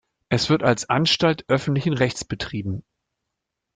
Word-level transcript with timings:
Es 0.29 0.49
wird 0.49 0.63
als 0.63 0.89
Anstalt 0.89 1.45
öffentlichen 1.47 1.93
Rechts 1.93 2.25
betrieben. 2.25 2.83